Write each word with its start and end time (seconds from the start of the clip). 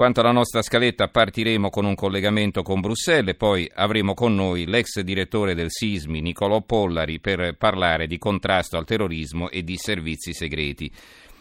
Quanto 0.00 0.20
alla 0.20 0.32
nostra 0.32 0.62
scaletta, 0.62 1.08
partiremo 1.08 1.68
con 1.68 1.84
un 1.84 1.94
collegamento 1.94 2.62
con 2.62 2.80
Bruxelles 2.80 3.34
e 3.34 3.34
poi 3.34 3.70
avremo 3.74 4.14
con 4.14 4.34
noi 4.34 4.64
l'ex 4.64 4.98
direttore 5.00 5.54
del 5.54 5.66
Sismi, 5.68 6.22
Nicolò 6.22 6.62
Pollari, 6.62 7.20
per 7.20 7.54
parlare 7.58 8.06
di 8.06 8.16
contrasto 8.16 8.78
al 8.78 8.86
terrorismo 8.86 9.50
e 9.50 9.62
di 9.62 9.76
servizi 9.76 10.32
segreti. 10.32 10.90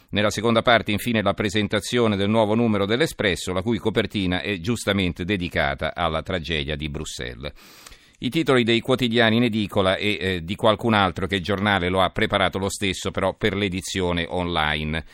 Nella 0.10 0.30
seconda 0.30 0.62
parte, 0.62 0.92
infine, 0.92 1.22
la 1.22 1.34
presentazione 1.34 2.18
del 2.18 2.28
nuovo 2.28 2.54
numero 2.54 2.86
dell'Espresso, 2.86 3.54
la 3.54 3.62
cui 3.62 3.78
copertina 3.78 4.42
è 4.42 4.60
giustamente 4.60 5.24
dedicata 5.24 5.96
alla 5.96 6.22
tragedia 6.22 6.76
di 6.76 6.90
Bruxelles. 6.90 7.54
I 8.18 8.30
titoli 8.30 8.66
dei 8.66 8.82
quotidiani 8.82 9.38
in 9.38 9.44
edicola 9.44 9.96
e 9.96 10.18
eh, 10.20 10.44
di 10.44 10.56
qualcun 10.56 10.94
altro 10.94 11.28
che 11.28 11.36
il 11.36 11.44
giornale 11.44 11.88
lo 11.88 12.02
ha 12.02 12.10
preparato 12.10 12.58
lo 12.58 12.68
stesso, 12.68 13.10
però 13.10 13.34
per 13.36 13.56
l'edizione 13.56 14.26
online. 14.28 15.06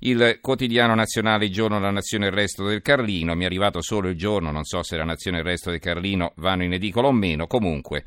Il 0.00 0.40
quotidiano 0.42 0.94
nazionale 0.94 1.46
Il 1.46 1.52
giorno 1.52 1.80
la 1.80 1.90
nazione 1.90 2.26
e 2.26 2.28
il 2.28 2.34
resto 2.34 2.66
del 2.66 2.82
Carlino, 2.82 3.34
mi 3.34 3.44
è 3.44 3.46
arrivato 3.46 3.80
solo 3.80 4.08
il 4.08 4.16
giorno, 4.16 4.50
non 4.50 4.64
so 4.64 4.82
se 4.82 4.94
la 4.96 5.04
nazione 5.04 5.38
e 5.38 5.40
il 5.40 5.46
resto 5.46 5.70
del 5.70 5.80
Carlino 5.80 6.34
vanno 6.36 6.64
in 6.64 6.74
edicola 6.74 7.08
o 7.08 7.12
meno, 7.12 7.46
comunque. 7.46 8.04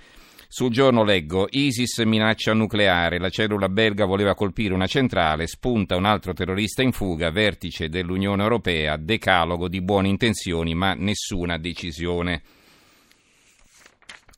Sul 0.48 0.70
giorno 0.70 1.04
leggo 1.04 1.48
ISIS 1.50 1.98
minaccia 2.06 2.54
nucleare, 2.54 3.18
la 3.18 3.30
cellula 3.30 3.70
belga 3.70 4.06
voleva 4.06 4.36
colpire 4.36 4.74
una 4.74 4.88
centrale, 4.88 5.48
spunta 5.48 5.96
un 5.96 6.06
altro 6.06 6.34
terrorista 6.34 6.84
in 6.84 6.92
fuga, 6.92 7.32
vertice 7.32 7.90
dell'Unione 7.90 8.44
Europea, 8.44 8.96
decalogo 8.96 9.68
di 9.68 9.82
buone 9.82 10.10
intenzioni 10.10 10.76
ma 10.76 10.94
nessuna 10.94 11.58
decisione. 11.58 12.42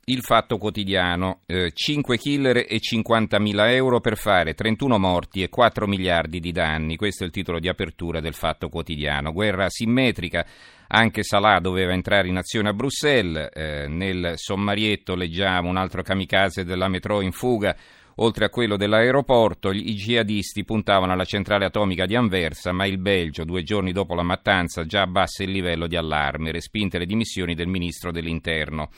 Il 0.04 0.22
Fatto 0.22 0.58
Quotidiano, 0.58 1.42
eh, 1.46 1.70
5 1.72 2.18
killer 2.18 2.56
e 2.68 2.80
50.000 2.80 3.72
euro 3.72 4.00
per 4.00 4.16
fare 4.16 4.52
31 4.52 4.98
morti 4.98 5.44
e 5.44 5.48
4 5.48 5.86
miliardi 5.86 6.40
di 6.40 6.50
danni. 6.50 6.96
Questo 6.96 7.22
è 7.22 7.26
il 7.26 7.32
titolo 7.32 7.60
di 7.60 7.68
apertura 7.68 8.18
del 8.18 8.34
Fatto 8.34 8.68
Quotidiano. 8.68 9.30
Guerra 9.30 9.68
simmetrica, 9.68 10.44
anche 10.88 11.22
Salah 11.22 11.60
doveva 11.60 11.92
entrare 11.92 12.26
in 12.26 12.36
azione 12.36 12.70
a 12.70 12.72
Bruxelles. 12.72 13.50
Eh, 13.52 13.86
nel 13.86 14.32
sommarietto 14.34 15.14
leggiamo 15.14 15.68
un 15.68 15.76
altro 15.76 16.02
kamikaze 16.02 16.64
della 16.64 16.88
metro 16.88 17.20
in 17.20 17.30
fuga. 17.30 17.76
Oltre 18.16 18.46
a 18.46 18.50
quello 18.50 18.76
dell'aeroporto, 18.76 19.70
i 19.70 19.94
jihadisti 19.94 20.64
puntavano 20.64 21.12
alla 21.12 21.24
centrale 21.24 21.64
atomica 21.64 22.06
di 22.06 22.16
Anversa, 22.16 22.72
ma 22.72 22.86
il 22.86 22.98
Belgio, 22.98 23.44
due 23.44 23.62
giorni 23.62 23.92
dopo 23.92 24.14
la 24.16 24.24
mattanza, 24.24 24.84
già 24.84 25.02
abbassa 25.02 25.44
il 25.44 25.52
livello 25.52 25.86
di 25.86 25.94
allarme, 25.94 26.50
respinte 26.50 26.98
le 26.98 27.06
dimissioni 27.06 27.54
del 27.54 27.68
ministro 27.68 28.10
dell'interno. 28.10 28.90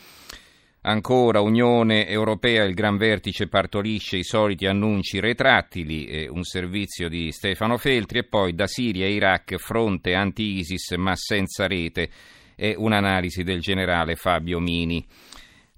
Ancora 0.86 1.40
Unione 1.40 2.06
Europea, 2.06 2.62
il 2.64 2.74
gran 2.74 2.98
vertice 2.98 3.48
partorisce 3.48 4.18
i 4.18 4.22
soliti 4.22 4.66
annunci 4.66 5.18
retrattili, 5.18 6.26
un 6.28 6.42
servizio 6.42 7.08
di 7.08 7.32
Stefano 7.32 7.78
Feltri 7.78 8.18
e 8.18 8.24
poi 8.24 8.54
da 8.54 8.66
Siria 8.66 9.06
e 9.06 9.12
Iraq 9.14 9.56
fronte 9.56 10.12
anti-ISIS 10.12 10.90
ma 10.98 11.16
senza 11.16 11.66
rete, 11.66 12.10
è 12.54 12.74
un'analisi 12.76 13.42
del 13.42 13.60
generale 13.60 14.14
Fabio 14.14 14.60
Mini. 14.60 15.02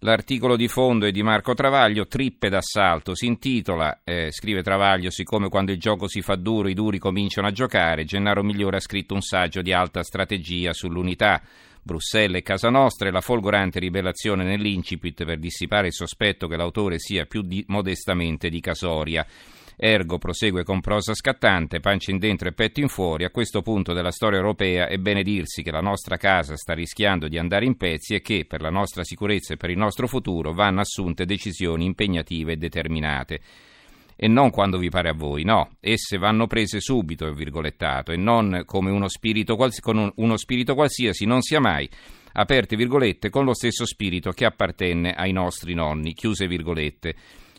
L'articolo 0.00 0.56
di 0.56 0.66
fondo 0.66 1.06
è 1.06 1.12
di 1.12 1.22
Marco 1.22 1.54
Travaglio, 1.54 2.08
Trippe 2.08 2.48
d'assalto, 2.48 3.14
si 3.14 3.26
intitola, 3.26 4.00
eh, 4.02 4.32
scrive 4.32 4.64
Travaglio, 4.64 5.10
siccome 5.10 5.48
quando 5.48 5.70
il 5.70 5.78
gioco 5.78 6.08
si 6.08 6.20
fa 6.20 6.34
duro 6.34 6.66
i 6.66 6.74
duri 6.74 6.98
cominciano 6.98 7.46
a 7.46 7.52
giocare, 7.52 8.04
Gennaro 8.04 8.42
Migliore 8.42 8.78
ha 8.78 8.80
scritto 8.80 9.14
un 9.14 9.22
saggio 9.22 9.62
di 9.62 9.72
alta 9.72 10.02
strategia 10.02 10.72
sull'unità. 10.72 11.40
Bruxelles 11.86 12.40
e 12.40 12.42
Casa 12.42 12.68
Nostra 12.68 13.08
e 13.08 13.12
la 13.12 13.20
folgorante 13.20 13.78
rivelazione 13.78 14.42
nell'incipit 14.42 15.24
per 15.24 15.38
dissipare 15.38 15.86
il 15.86 15.92
sospetto 15.92 16.48
che 16.48 16.56
l'autore 16.56 16.98
sia 16.98 17.26
più 17.26 17.42
di, 17.42 17.64
modestamente 17.68 18.48
di 18.48 18.58
Casoria. 18.58 19.24
Ergo 19.76 20.18
prosegue 20.18 20.64
con 20.64 20.80
prosa 20.80 21.14
scattante, 21.14 21.78
pancia 21.78 22.10
in 22.10 22.18
dentro 22.18 22.48
e 22.48 22.52
petto 22.52 22.80
in 22.80 22.88
fuori. 22.88 23.24
A 23.24 23.30
questo 23.30 23.62
punto 23.62 23.92
della 23.92 24.10
storia 24.10 24.38
europea 24.38 24.88
è 24.88 24.96
bene 24.96 25.22
dirsi 25.22 25.62
che 25.62 25.70
la 25.70 25.80
nostra 25.80 26.16
casa 26.16 26.56
sta 26.56 26.74
rischiando 26.74 27.28
di 27.28 27.38
andare 27.38 27.66
in 27.66 27.76
pezzi 27.76 28.14
e 28.14 28.20
che 28.20 28.46
per 28.48 28.62
la 28.62 28.70
nostra 28.70 29.04
sicurezza 29.04 29.54
e 29.54 29.56
per 29.56 29.70
il 29.70 29.78
nostro 29.78 30.08
futuro 30.08 30.52
vanno 30.52 30.80
assunte 30.80 31.24
decisioni 31.24 31.84
impegnative 31.84 32.52
e 32.52 32.56
determinate 32.56 33.40
e 34.16 34.28
non 34.28 34.50
quando 34.50 34.78
vi 34.78 34.88
pare 34.88 35.10
a 35.10 35.14
voi, 35.14 35.44
no, 35.44 35.76
esse 35.80 36.16
vanno 36.16 36.46
prese 36.46 36.80
subito, 36.80 37.30
virgolettato, 37.32 38.12
e 38.12 38.16
non 38.16 38.62
come 38.64 38.90
uno 38.90 39.08
spirito, 39.08 39.56
con 39.56 39.98
un, 39.98 40.10
uno 40.16 40.36
spirito 40.38 40.74
qualsiasi, 40.74 41.26
non 41.26 41.42
sia 41.42 41.60
mai, 41.60 41.88
aperte 42.32 42.76
virgolette, 42.76 43.28
con 43.28 43.44
lo 43.44 43.54
stesso 43.54 43.84
spirito 43.84 44.30
che 44.30 44.46
appartenne 44.46 45.12
ai 45.12 45.32
nostri 45.32 45.74
nonni, 45.74 46.14
chiuse 46.14 46.46
virgolette. 46.46 47.14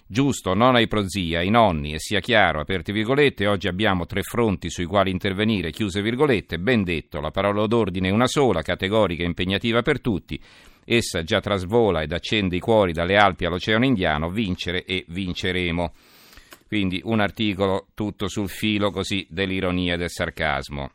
Giusto, 0.09 0.53
non 0.53 0.75
ai 0.75 0.87
prozii, 0.87 1.35
ai 1.35 1.49
nonni, 1.49 1.93
e 1.93 1.99
sia 1.99 2.21
chiaro, 2.21 2.61
aperte 2.61 2.93
virgolette, 2.93 3.45
oggi 3.45 3.67
abbiamo 3.67 4.05
tre 4.05 4.23
fronti 4.23 4.69
sui 4.69 4.85
quali 4.85 5.11
intervenire, 5.11 5.69
chiuse 5.69 6.01
virgolette, 6.01 6.59
ben 6.59 6.83
detto, 6.83 7.19
la 7.19 7.29
parola 7.29 7.67
d'ordine 7.67 8.07
è 8.07 8.11
una 8.11 8.27
sola, 8.27 8.61
categorica 8.61 9.23
e 9.23 9.27
impegnativa 9.27 9.81
per 9.81 9.99
tutti, 9.99 10.41
essa 10.85 11.21
già 11.23 11.41
trasvola 11.41 12.01
ed 12.01 12.13
accende 12.13 12.55
i 12.55 12.61
cuori 12.61 12.93
dalle 12.93 13.17
Alpi 13.17 13.43
all'Oceano 13.43 13.83
Indiano, 13.83 14.29
vincere 14.29 14.85
e 14.85 15.03
vinceremo. 15.09 15.93
Quindi 16.67 17.01
un 17.03 17.19
articolo 17.21 17.87
tutto 17.93 18.27
sul 18.27 18.49
filo 18.49 18.91
così 18.91 19.25
dell'ironia 19.29 19.93
e 19.93 19.97
del 19.97 20.09
sarcasmo. 20.09 20.91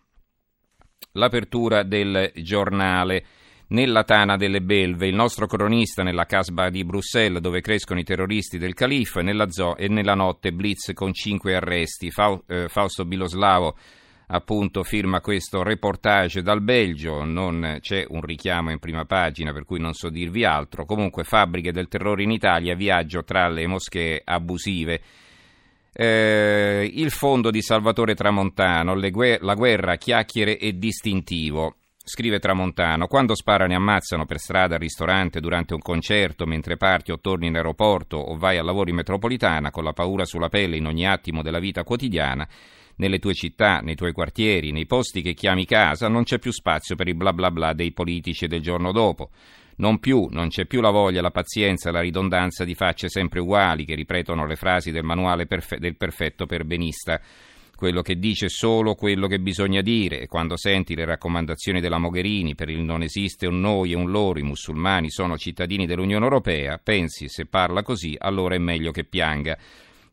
L'apertura 1.13 1.83
del 1.83 2.31
giornale. 2.37 3.25
Nella 3.69 4.05
tana 4.05 4.37
delle 4.37 4.61
belve, 4.61 5.07
il 5.07 5.15
nostro 5.15 5.47
cronista 5.47 6.03
nella 6.03 6.27
casba 6.27 6.69
di 6.69 6.85
Bruxelles 6.85 7.41
dove 7.41 7.63
crescono 7.63 8.01
i 8.01 8.05
terroristi 8.05 8.59
del 8.59 8.75
califo 8.75 9.21
e 9.21 9.23
nella, 9.23 9.51
zoo, 9.51 9.77
e 9.79 9.89
nella 9.89 10.15
notte 10.15 10.53
blitz 10.53 10.93
con 10.93 11.15
cinque 11.15 11.55
arresti. 11.55 12.13
Eh, 12.49 12.69
Fausto 12.69 13.07
Biloslavo 13.07 13.75
appunto 14.27 14.83
firma 14.83 15.21
questo 15.21 15.63
reportage 15.63 16.43
dal 16.43 16.63
Belgio, 16.63 17.25
non 17.25 17.79
c'è 17.81 18.05
un 18.09 18.21
richiamo 18.21 18.71
in 18.71 18.79
prima 18.79 19.05
pagina 19.05 19.53
per 19.53 19.65
cui 19.65 19.81
non 19.81 19.95
so 19.95 20.11
dirvi 20.11 20.45
altro. 20.45 20.85
Comunque 20.85 21.25
fabbriche 21.25 21.73
del 21.73 21.89
terrore 21.89 22.23
in 22.23 22.31
Italia, 22.31 22.75
viaggio 22.75 23.25
tra 23.25 23.49
le 23.49 23.67
moschee 23.67 24.21
abusive. 24.23 25.01
Eh, 25.95 26.91
il 26.95 27.11
fondo 27.11 27.51
di 27.51 27.61
Salvatore 27.61 28.15
Tramontano, 28.15 28.99
guer- 29.11 29.43
la 29.43 29.55
guerra, 29.55 29.97
chiacchiere 29.97 30.59
e 30.59 30.79
distintivo. 30.79 31.77
Scrive 32.03 32.39
Tramontano, 32.39 33.07
quando 33.07 33.35
sparano 33.37 33.73
e 33.73 33.77
ammazzano 33.77 34.25
per 34.25 34.39
strada, 34.39 34.75
al 34.75 34.81
ristorante, 34.81 35.39
durante 35.39 35.75
un 35.75 35.81
concerto, 35.81 36.47
mentre 36.47 36.79
parti 36.79 37.13
o 37.13 37.21
torni 37.21 37.47
in 37.47 37.57
aeroporto 37.57 38.17
o 38.17 38.37
vai 38.37 38.57
a 38.57 38.63
lavoro 38.63 38.89
in 38.89 38.97
metropolitana, 38.97 39.71
con 39.71 39.85
la 39.85 39.93
paura 39.93 40.25
sulla 40.25 40.49
pelle 40.49 40.79
in 40.79 40.87
ogni 40.87 41.07
attimo 41.07 41.43
della 41.43 41.61
vita 41.61 41.85
quotidiana, 41.85 42.49
nelle 42.97 43.19
tue 43.19 43.35
città, 43.35 43.81
nei 43.81 43.95
tuoi 43.95 44.13
quartieri, 44.13 44.73
nei 44.73 44.87
posti 44.87 45.21
che 45.21 45.35
chiami 45.35 45.67
casa, 45.67 46.09
non 46.09 46.25
c'è 46.25 46.39
più 46.39 46.53
spazio 46.53 46.97
per 46.97 47.07
il 47.07 47.15
bla 47.15 47.33
bla 47.33 47.51
bla 47.51 47.73
dei 47.75 47.93
politici 47.93 48.47
del 48.47 48.63
giorno 48.63 48.93
dopo. 48.93 49.31
Non 49.77 49.99
più, 49.99 50.29
non 50.31 50.49
c'è 50.49 50.67
più 50.67 50.81
la 50.81 50.91
voglia, 50.91 51.23
la 51.23 51.31
pazienza, 51.31 51.91
la 51.91 52.01
ridondanza 52.01 52.65
di 52.65 52.75
facce 52.75 53.09
sempre 53.09 53.41
uguali 53.41 53.85
che 53.85 53.95
ripetono 53.95 54.47
le 54.47 54.57
frasi 54.57 54.91
del 54.91 55.05
manuale 55.05 55.47
perfe- 55.47 55.79
del 55.79 55.97
perfetto 55.97 56.47
perbenista 56.47 57.21
quello 57.83 58.03
che 58.03 58.17
dice 58.17 58.49
solo 58.49 58.95
quello 58.95 59.27
che 59.27 59.41
bisogna 59.41 59.81
dire 59.81 60.21
e 60.21 60.27
quando 60.29 60.57
senti 60.57 60.95
le 60.95 61.05
raccomandazioni 61.05 61.81
della 61.81 61.99
Mogherini 61.99 62.55
per 62.55 62.69
il 62.69 62.79
non 62.79 63.03
esiste 63.03 63.49
un 63.49 63.59
noi 63.59 63.91
e 63.91 63.97
un 63.97 64.09
loro, 64.09 64.39
i 64.39 64.45
musulmani 64.45 65.11
sono 65.11 65.37
cittadini 65.37 65.85
dell'Unione 65.85 66.23
Europea, 66.23 66.79
pensi 66.79 67.29
se 67.29 67.47
parla 67.47 67.83
così 67.83 68.15
allora 68.17 68.55
è 68.55 68.59
meglio 68.59 68.93
che 68.93 69.03
pianga. 69.03 69.59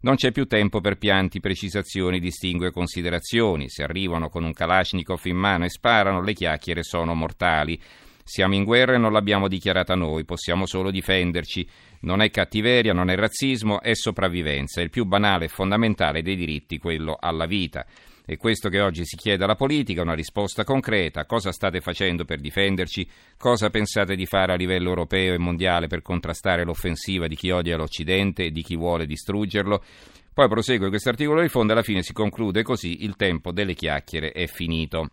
Non 0.01 0.15
c'è 0.15 0.31
più 0.31 0.47
tempo 0.47 0.81
per 0.81 0.97
pianti, 0.97 1.39
precisazioni, 1.39 2.19
distingue 2.19 2.71
considerazioni. 2.71 3.69
Se 3.69 3.83
arrivano 3.83 4.29
con 4.29 4.43
un 4.45 4.53
Kalashnikov 4.53 5.23
in 5.25 5.37
mano 5.37 5.65
e 5.65 5.69
sparano, 5.69 6.23
le 6.23 6.33
chiacchiere 6.33 6.81
sono 6.81 7.13
mortali. 7.13 7.79
Siamo 8.29 8.53
in 8.53 8.63
guerra 8.63 8.93
e 8.93 8.99
non 8.99 9.11
l'abbiamo 9.11 9.47
dichiarata 9.47 9.95
noi, 9.95 10.23
possiamo 10.23 10.67
solo 10.67 10.91
difenderci. 10.91 11.67
Non 12.01 12.21
è 12.21 12.29
cattiveria, 12.29 12.93
non 12.93 13.09
è 13.09 13.15
razzismo, 13.15 13.81
è 13.81 13.95
sopravvivenza. 13.95 14.81
È 14.81 14.83
il 14.83 14.91
più 14.91 15.05
banale 15.05 15.45
e 15.45 15.47
fondamentale 15.47 16.21
dei 16.21 16.35
diritti, 16.35 16.77
quello 16.77 17.17
alla 17.19 17.47
vita. 17.47 17.83
E 18.27 18.37
questo 18.37 18.69
che 18.69 18.81
oggi 18.81 19.03
si 19.03 19.15
chiede 19.15 19.45
alla 19.45 19.55
politica, 19.55 20.03
una 20.03 20.13
risposta 20.13 20.63
concreta. 20.63 21.25
Cosa 21.25 21.51
state 21.51 21.81
facendo 21.81 22.23
per 22.23 22.39
difenderci? 22.39 23.09
Cosa 23.35 23.71
pensate 23.71 24.15
di 24.15 24.27
fare 24.27 24.53
a 24.53 24.57
livello 24.57 24.89
europeo 24.89 25.33
e 25.33 25.39
mondiale 25.39 25.87
per 25.87 26.03
contrastare 26.03 26.63
l'offensiva 26.63 27.25
di 27.25 27.35
chi 27.35 27.49
odia 27.49 27.77
l'Occidente 27.77 28.45
e 28.45 28.51
di 28.51 28.61
chi 28.61 28.75
vuole 28.75 29.07
distruggerlo? 29.07 29.83
Poi 30.31 30.47
prosegue 30.47 30.89
questo 30.89 31.09
articolo 31.09 31.41
di 31.41 31.49
fondo 31.49 31.71
e 31.71 31.73
alla 31.73 31.83
fine 31.83 32.03
si 32.03 32.13
conclude 32.13 32.61
così 32.61 33.03
il 33.05 33.15
tempo 33.15 33.51
delle 33.51 33.73
chiacchiere 33.73 34.33
è 34.33 34.45
finito. 34.45 35.09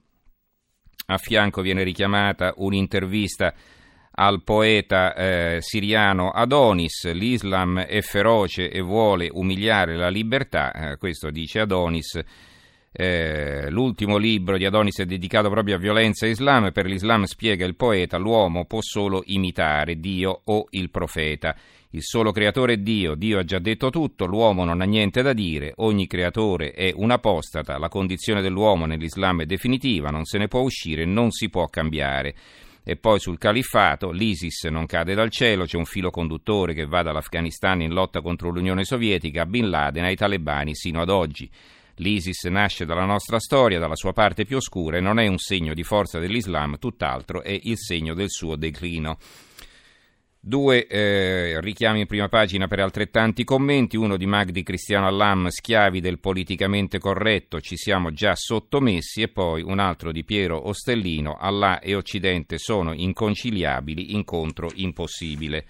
A 1.07 1.19
fianco 1.19 1.63
viene 1.63 1.85
richiamata 1.85 2.55
un'intervista 2.57 3.55
al 4.19 4.43
poeta 4.43 5.15
eh, 5.15 5.59
siriano 5.61 6.31
Adonis, 6.31 7.13
l'Islam 7.13 7.81
è 7.81 8.01
feroce 8.01 8.71
e 8.71 8.81
vuole 8.81 9.29
umiliare 9.31 9.95
la 9.97 10.09
libertà, 10.09 10.73
eh, 10.73 10.97
questo 10.97 11.31
dice 11.31 11.61
Adonis. 11.61 12.19
Eh, 12.99 13.69
l'ultimo 13.69 14.17
libro 14.17 14.57
di 14.57 14.65
Adonis 14.65 15.01
è 15.01 15.05
dedicato 15.05 15.51
proprio 15.51 15.75
a 15.75 15.79
violenza 15.79 16.25
e 16.25 16.31
Islam, 16.31 16.73
per 16.73 16.87
l'Islam 16.87 17.25
spiega 17.25 17.67
il 17.67 17.77
poeta 17.77 18.17
l'uomo 18.17 18.65
può 18.65 18.81
solo 18.81 19.23
imitare 19.27 20.01
Dio 20.01 20.41
o 20.45 20.67
il 20.71 20.89
profeta. 20.89 21.55
Il 21.91 22.03
solo 22.03 22.33
creatore 22.33 22.73
è 22.73 22.77
Dio, 22.79 23.15
Dio 23.15 23.39
ha 23.39 23.45
già 23.45 23.59
detto 23.59 23.91
tutto, 23.91 24.25
l'uomo 24.25 24.65
non 24.65 24.81
ha 24.81 24.87
niente 24.87 25.21
da 25.21 25.35
dire, 25.35 25.75
ogni 25.77 26.07
creatore 26.07 26.71
è 26.71 26.91
un 26.95 27.11
apostata, 27.11 27.77
la 27.77 27.91
condizione 27.91 28.41
dell'uomo 28.41 28.87
nell'Islam 28.87 29.43
è 29.43 29.45
definitiva, 29.45 30.09
non 30.09 30.25
se 30.25 30.39
ne 30.39 30.49
può 30.49 30.61
uscire, 30.61 31.05
non 31.05 31.33
si 31.33 31.51
può 31.51 31.67
cambiare. 31.67 32.35
E 32.83 32.97
poi 32.97 33.21
sul 33.21 33.37
califfato, 33.37 34.11
l'ISIS 34.11 34.65
non 34.71 34.87
cade 34.87 35.13
dal 35.13 35.29
cielo, 35.29 35.65
c'è 35.65 35.77
un 35.77 35.85
filo 35.85 36.09
conduttore 36.09 36.73
che 36.73 36.87
va 36.87 37.03
dall'Afghanistan 37.03 37.83
in 37.83 37.93
lotta 37.93 38.23
contro 38.23 38.49
l'Unione 38.49 38.85
Sovietica 38.85 39.43
a 39.43 39.47
Bin 39.47 39.69
Laden 39.69 40.05
ai 40.05 40.17
talebani 40.17 40.75
sino 40.75 41.03
ad 41.03 41.11
oggi. 41.11 41.51
L'ISIS 41.97 42.45
nasce 42.45 42.85
dalla 42.85 43.05
nostra 43.05 43.39
storia, 43.39 43.79
dalla 43.79 43.97
sua 43.97 44.13
parte 44.13 44.45
più 44.45 44.57
oscura 44.57 44.99
e 44.99 45.01
non 45.01 45.19
è 45.19 45.27
un 45.27 45.39
segno 45.39 45.73
di 45.73 45.83
forza 45.83 46.19
dell'Islam, 46.19 46.79
tutt'altro 46.79 47.43
è 47.43 47.59
il 47.63 47.79
segno 47.79 48.13
del 48.15 48.29
suo 48.29 48.57
declino. 48.57 49.19
Due 50.39 50.87
eh, 50.87 51.61
richiami 51.61 52.01
in 52.01 52.07
prima 52.07 52.29
pagina 52.29 52.69
per 52.69 52.79
altrettanti 52.79 53.43
commenti, 53.43 53.97
uno 53.97 54.17
di 54.17 54.27
Magdi 54.27 54.63
Cristiano 54.63 55.09
Allam, 55.09 55.49
schiavi 55.49 56.01
del 56.01 56.21
politicamente 56.21 57.01
corretto, 57.01 57.61
ci 57.61 57.77
siamo 57.77 58.13
già 58.13 58.37
sottomessi, 58.37 59.23
e 59.23 59.29
poi 59.29 59.63
un 59.63 59.81
altro 59.81 60.13
di 60.13 60.23
Piero 60.23 60.69
Ostellino, 60.69 61.35
Allah 61.35 61.81
e 61.81 61.97
Occidente 61.97 62.59
sono 62.59 62.93
inconciliabili, 62.93 64.15
incontro 64.15 64.71
impossibile. 64.75 65.67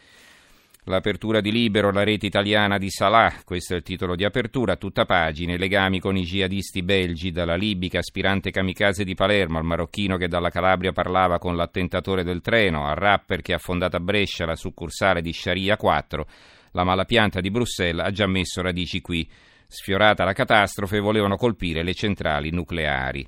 L'apertura 0.88 1.40
di 1.40 1.50
Libero, 1.50 1.90
la 1.90 2.04
rete 2.04 2.26
italiana 2.26 2.78
di 2.78 2.90
Salah, 2.90 3.40
questo 3.44 3.74
è 3.74 3.76
il 3.78 3.82
titolo 3.82 4.14
di 4.14 4.24
apertura, 4.24 4.76
tutta 4.76 5.04
pagine, 5.04 5.58
legami 5.58 5.98
con 5.98 6.16
i 6.16 6.22
jihadisti 6.22 6.84
belgi, 6.84 7.32
dalla 7.32 7.56
libica 7.56 7.98
aspirante 7.98 8.52
kamikaze 8.52 9.02
di 9.02 9.16
Palermo 9.16 9.58
al 9.58 9.64
marocchino 9.64 10.16
che 10.16 10.28
dalla 10.28 10.48
Calabria 10.48 10.92
parlava 10.92 11.40
con 11.40 11.56
l'attentatore 11.56 12.22
del 12.22 12.40
treno, 12.40 12.86
al 12.86 12.94
rapper 12.94 13.42
che 13.42 13.52
ha 13.52 13.58
fondato 13.58 13.96
a 13.96 14.00
Brescia 14.00 14.46
la 14.46 14.54
succursale 14.54 15.22
di 15.22 15.32
Sharia 15.32 15.76
4, 15.76 16.26
la 16.70 16.84
malapianta 16.84 17.40
di 17.40 17.50
Bruxelles 17.50 18.06
ha 18.06 18.12
già 18.12 18.28
messo 18.28 18.62
radici 18.62 19.00
qui. 19.00 19.28
Sfiorata 19.66 20.22
la 20.22 20.34
catastrofe, 20.34 21.00
volevano 21.00 21.34
colpire 21.34 21.82
le 21.82 21.94
centrali 21.94 22.52
nucleari. 22.52 23.26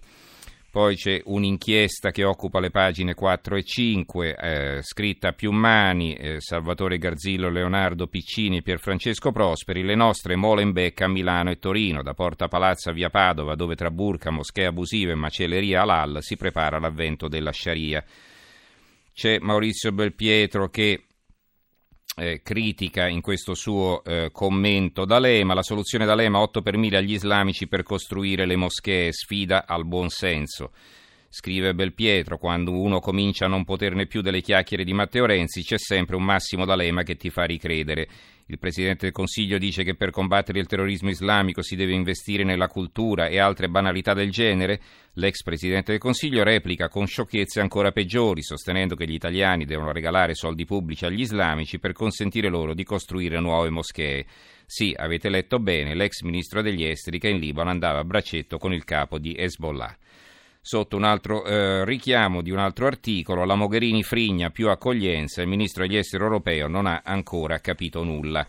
Poi 0.71 0.97
c'è 0.97 1.23
un'inchiesta 1.25 2.11
che 2.11 2.25
occupa 2.25 2.61
le 2.61 2.69
pagine 2.69 3.15
4 3.15 3.57
e 3.57 3.63
5, 3.63 4.37
eh, 4.37 4.83
scritta 4.83 5.29
a 5.29 5.33
più 5.33 5.51
mani, 5.51 6.15
eh, 6.15 6.41
Salvatore 6.41 6.99
Garzillo, 6.99 7.49
Leonardo 7.49 8.07
Piccini 8.07 8.59
e 8.59 8.63
Pierfrancesco 8.63 9.33
Prosperi, 9.33 9.83
le 9.83 9.95
nostre 9.95 10.37
Molenbeek 10.37 11.01
a 11.01 11.09
Milano 11.09 11.51
e 11.51 11.59
Torino, 11.59 12.03
da 12.03 12.13
Porta 12.13 12.49
Palazzo 12.49 12.91
a 12.91 12.93
Via 12.93 13.09
Padova, 13.09 13.55
dove 13.55 13.77
tra 13.77 13.91
burca, 13.91 14.31
moschee 14.31 14.67
abusive 14.67 15.13
e 15.13 15.15
macelleria 15.15 15.81
halal 15.81 16.19
si 16.21 16.37
prepara 16.37 16.79
l'avvento 16.79 17.29
della 17.29 17.51
Sharia. 17.51 18.05
C'è 19.15 19.39
Maurizio 19.41 19.91
Belpietro 19.91 20.69
che 20.69 21.08
eh, 22.19 22.41
critica 22.43 23.07
in 23.07 23.21
questo 23.21 23.55
suo 23.55 24.03
eh, 24.05 24.31
commento 24.33 25.05
D'Alema, 25.05 25.55
la 25.55 25.63
soluzione 25.63 26.05
D'Alema 26.05 26.41
8 26.41 26.61
per 26.61 26.77
1000 26.77 26.97
agli 26.97 27.13
islamici 27.13 27.67
per 27.67 27.83
costruire 27.83 28.47
le 28.47 28.57
moschee, 28.57 29.13
sfida 29.13 29.67
al 29.67 29.87
buon 29.87 30.09
senso. 30.09 30.73
Scrive 31.31 31.75
Belpietro, 31.75 32.39
quando 32.39 32.73
uno 32.73 33.01
comincia 33.01 33.45
a 33.45 33.49
non 33.49 33.65
poterne 33.65 34.07
più 34.07 34.23
delle 34.23 34.41
chiacchiere 34.41 34.83
di 34.83 34.95
Matteo 34.95 35.27
Renzi 35.27 35.63
c'è 35.63 35.79
sempre 35.79 36.17
un 36.17 36.25
Massimo 36.25 36.65
D'Alema 36.65 37.03
che 37.03 37.17
ti 37.17 37.29
fa 37.31 37.45
ricredere. 37.45 38.09
Il 38.51 38.59
Presidente 38.59 39.05
del 39.05 39.13
Consiglio 39.13 39.59
dice 39.59 39.85
che 39.85 39.95
per 39.95 40.11
combattere 40.11 40.59
il 40.59 40.67
terrorismo 40.67 41.11
islamico 41.11 41.61
si 41.61 41.77
deve 41.77 41.93
investire 41.93 42.45
nella 42.45 42.67
cultura 42.67 43.27
e 43.27 43.39
altre 43.39 43.69
banalità 43.69 44.15
del 44.15 44.31
genere. 44.31 44.81
L'ex 45.17 45.43
Presidente 45.43 45.91
del 45.93 46.01
Consiglio 46.01 46.43
replica 46.43 46.89
con 46.89 47.07
sciocchezze 47.07 47.61
ancora 47.61 47.93
peggiori, 47.93 48.43
sostenendo 48.43 48.95
che 48.95 49.07
gli 49.07 49.13
italiani 49.13 49.67
devono 49.67 49.93
regalare 49.93 50.35
soldi 50.35 50.65
pubblici 50.65 51.05
agli 51.05 51.21
islamici 51.21 51.79
per 51.79 51.93
consentire 51.93 52.49
loro 52.49 52.73
di 52.73 52.85
costruire 52.85 53.39
nuove 53.39 53.69
moschee. 53.69 54.25
Sì, 54.65 54.95
avete 54.97 55.29
letto 55.29 55.59
bene, 55.59 55.95
l'ex 55.95 56.23
Ministro 56.23 56.63
degli 56.63 56.85
Esteri 56.85 57.19
che 57.19 57.29
in 57.29 57.41
Libano 57.41 57.69
andava 57.69 57.99
a 57.99 58.05
braccetto 58.05 58.57
con 58.57 58.73
il 58.73 58.85
capo 58.85 59.19
di 59.19 59.35
Hezbollah 59.37 59.95
sotto 60.69 60.97
un 60.97 61.05
altro 61.05 61.47
eh, 61.47 61.83
richiamo 61.87 62.43
di 62.43 62.51
un 62.51 62.59
altro 62.59 62.87
articolo, 62.87 63.47
la 63.47 63.55
Mogherini 63.55 64.03
frigna 64.03 64.51
più 64.51 64.69
accoglienza, 64.69 65.41
il 65.41 65.49
ministro 65.49 65.87
degli 65.87 65.97
esteri 65.97 66.23
europeo 66.23 66.69
non 66.69 66.85
ha 66.85 67.01
ancora 67.03 67.59
capito 67.61 68.05
nulla. 68.05 68.47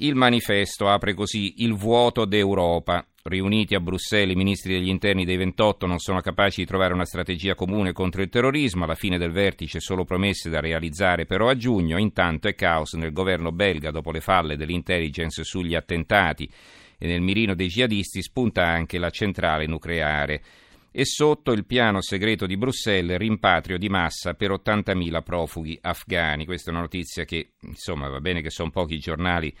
Il 0.00 0.16
manifesto 0.16 0.88
apre 0.88 1.14
così 1.14 1.62
il 1.62 1.74
vuoto 1.74 2.24
d'Europa. 2.24 3.06
Riuniti 3.22 3.76
a 3.76 3.80
Bruxelles, 3.80 4.34
i 4.34 4.36
ministri 4.36 4.72
degli 4.72 4.88
interni 4.88 5.24
dei 5.24 5.36
28 5.36 5.86
non 5.86 6.00
sono 6.00 6.20
capaci 6.20 6.62
di 6.62 6.66
trovare 6.66 6.94
una 6.94 7.04
strategia 7.04 7.54
comune 7.54 7.92
contro 7.92 8.20
il 8.22 8.30
terrorismo. 8.30 8.82
Alla 8.82 8.96
fine 8.96 9.16
del 9.16 9.30
vertice 9.30 9.78
solo 9.78 10.04
promesse 10.04 10.50
da 10.50 10.58
realizzare 10.58 11.24
però 11.24 11.48
a 11.48 11.56
giugno. 11.56 11.98
Intanto 11.98 12.48
è 12.48 12.56
caos 12.56 12.94
nel 12.94 13.12
governo 13.12 13.52
belga 13.52 13.92
dopo 13.92 14.10
le 14.10 14.20
falle 14.20 14.56
dell'intelligence 14.56 15.44
sugli 15.44 15.76
attentati 15.76 16.50
e 16.98 17.06
nel 17.06 17.20
mirino 17.20 17.54
dei 17.54 17.68
jihadisti 17.68 18.22
spunta 18.22 18.66
anche 18.66 18.98
la 18.98 19.10
centrale 19.10 19.66
nucleare 19.66 20.42
e 20.90 21.04
sotto 21.04 21.52
il 21.52 21.64
piano 21.64 22.00
segreto 22.00 22.46
di 22.46 22.56
Bruxelles 22.56 23.18
rimpatrio 23.18 23.78
di 23.78 23.88
massa 23.88 24.34
per 24.34 24.50
80.000 24.50 25.22
profughi 25.22 25.78
afghani. 25.80 26.44
Questa 26.44 26.70
è 26.70 26.72
una 26.72 26.82
notizia 26.82 27.24
che, 27.24 27.52
insomma, 27.60 28.08
va 28.08 28.20
bene 28.20 28.40
che 28.40 28.50
sono 28.50 28.70
pochi 28.70 28.98
giornali 28.98 29.54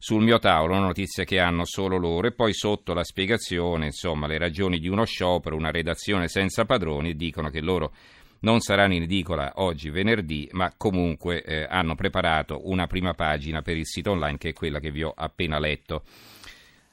sul 0.00 0.22
mio 0.22 0.38
tavolo, 0.38 0.76
una 0.76 0.86
notizia 0.86 1.24
che 1.24 1.40
hanno 1.40 1.64
solo 1.64 1.96
loro 1.96 2.28
e 2.28 2.32
poi 2.32 2.54
sotto 2.54 2.94
la 2.94 3.02
spiegazione, 3.02 3.86
insomma, 3.86 4.28
le 4.28 4.38
ragioni 4.38 4.78
di 4.78 4.88
uno 4.88 5.04
sciopero, 5.04 5.56
una 5.56 5.72
redazione 5.72 6.28
senza 6.28 6.64
padroni 6.64 7.16
dicono 7.16 7.50
che 7.50 7.60
loro 7.60 7.92
non 8.40 8.60
saranno 8.60 8.94
in 8.94 9.02
edicola 9.02 9.54
oggi 9.56 9.90
venerdì, 9.90 10.48
ma 10.52 10.72
comunque 10.76 11.42
eh, 11.42 11.66
hanno 11.68 11.96
preparato 11.96 12.68
una 12.68 12.86
prima 12.86 13.14
pagina 13.14 13.62
per 13.62 13.76
il 13.76 13.86
sito 13.86 14.12
online 14.12 14.38
che 14.38 14.50
è 14.50 14.52
quella 14.52 14.78
che 14.78 14.92
vi 14.92 15.02
ho 15.02 15.12
appena 15.14 15.58
letto. 15.58 16.04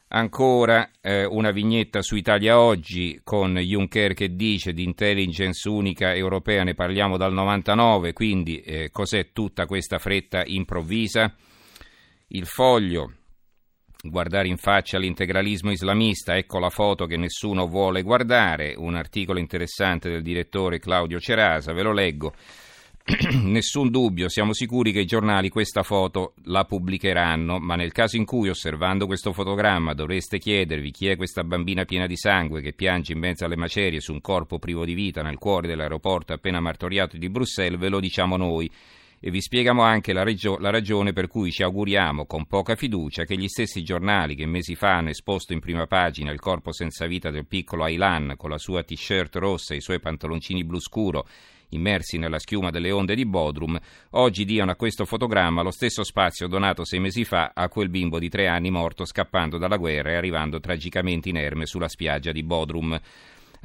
Ancora 0.08 0.92
eh, 1.02 1.26
una 1.26 1.50
vignetta 1.50 2.04
su 2.04 2.16
Italia 2.16 2.60
Oggi 2.60 3.20
con 3.24 3.58
Juncker 3.58 4.14
che 4.14 4.36
dice 4.36 4.72
di 4.72 4.84
intelligence 4.84 5.68
unica 5.68 6.14
europea 6.14 6.64
ne 6.64 6.76
parliamo 6.76 7.18
dal 7.18 7.34
99, 7.34 8.14
quindi 8.14 8.60
eh, 8.60 8.92
cos'è 8.92 9.32
tutta 9.32 9.66
questa 9.66 9.98
fretta 9.98 10.44
improvvisa? 10.46 11.34
Il 12.28 12.46
foglio, 12.46 13.14
guardare 14.04 14.48
in 14.48 14.58
faccia 14.58 15.00
l'integralismo 15.00 15.72
islamista, 15.72 16.38
ecco 16.38 16.60
la 16.60 16.70
foto 16.70 17.08
che 17.08 17.18
nessuno 17.18 17.66
vuole 17.66 18.04
guardare, 18.04 18.76
un 18.78 18.94
articolo 18.94 19.40
interessante 19.40 20.10
del 20.10 20.22
direttore 20.22 20.80
Claudio 20.80 21.20
Cerasa, 21.20 21.74
ve 21.74 21.82
lo 21.82 21.92
leggo. 21.92 22.34
Nessun 23.44 23.92
dubbio, 23.92 24.30
siamo 24.30 24.52
sicuri 24.52 24.92
che 24.92 25.02
i 25.02 25.06
giornali 25.06 25.50
questa 25.50 25.84
foto 25.84 26.34
la 26.46 26.66
pubblicheranno, 26.66 27.60
ma 27.60 27.76
nel 27.76 27.92
caso 27.92 28.18
in 28.18 28.26
cui 28.26 28.50
osservando 28.50 29.06
questo 29.06 29.32
fotogramma 29.32 29.94
dovreste 29.94 30.40
chiedervi 30.40 30.90
chi 30.90 31.10
è 31.10 31.16
questa 31.16 31.44
bambina 31.44 31.86
piena 31.86 32.08
di 32.08 32.18
sangue 32.18 32.62
che 32.62 32.74
piange 32.74 33.14
in 33.14 33.20
mezzo 33.20 33.46
alle 33.46 33.58
macerie 33.58 34.00
su 34.00 34.12
un 34.12 34.22
corpo 34.22 34.58
privo 34.58 34.86
di 34.86 34.96
vita 34.96 35.22
nel 35.22 35.38
cuore 35.38 35.68
dell'aeroporto 35.68 36.34
appena 36.34 36.60
martoriato 36.60 37.16
di 37.18 37.30
Bruxelles, 37.30 37.80
ve 37.80 37.90
lo 37.90 38.00
diciamo 38.00 38.38
noi. 38.38 38.72
E 39.20 39.30
vi 39.30 39.40
spieghiamo 39.40 39.84
anche 39.84 40.12
la, 40.12 40.24
regio- 40.24 40.58
la, 40.58 40.72
ragione 40.72 41.14
per 41.14 41.28
cui 41.28 41.52
ci 41.52 41.62
auguriamo 41.62 42.26
con 42.26 42.48
poca 42.48 42.76
fiducia 42.76 43.24
che 43.24 43.38
gli 43.38 43.48
stessi 43.48 43.84
giornali 43.84 44.34
che 44.34 44.48
mesi 44.48 44.74
fa 44.74 44.98
hanno 44.98 45.10
esposto 45.10 45.54
in 45.54 45.60
prima 45.60 45.86
pagina 45.86 46.32
il 46.32 46.40
corpo 46.40 46.74
senza 46.74 47.06
vita 47.06 47.30
del 47.30 47.46
piccolo 47.46 47.84
Aylan 47.84 48.34
con 48.36 48.50
la 48.50 48.58
sua 48.58 48.84
t-shirt 48.84 49.36
rossa 49.36 49.74
e 49.76 49.78
i 49.78 49.82
suoi 49.82 50.00
pantaloncini 50.00 50.64
blu 50.64 50.80
scuro 50.80 51.28
immersi 51.76 52.18
nella 52.18 52.40
schiuma 52.40 52.72
delle 52.72 52.92
onde 52.92 53.16
di 53.16 53.26
Bodrum, 53.26 53.80
oggi 54.12 54.44
diano 54.44 54.72
a 54.72 54.76
questo 54.76 55.06
fotogramma 55.06 55.62
lo 55.62 55.72
stesso 55.72 56.04
spazio 56.04 56.48
donato 56.48 56.84
sei 56.84 57.00
mesi 57.00 57.24
fa 57.24 57.52
a 57.54 57.70
quel 57.70 57.90
bimbo 57.90 58.18
di 58.20 58.30
tre 58.30 58.48
anni 58.48 58.72
morto 58.72 59.06
scappando 59.06 59.58
dalla 59.58 59.78
guerra 59.78 60.12
e 60.12 60.16
arrivando 60.16 60.60
tragicamente 60.60 61.30
inerme 61.30 61.66
sulla 61.66 61.88
spiaggia 61.88 62.32
di 62.32 62.44
Bodrum. 62.44 63.00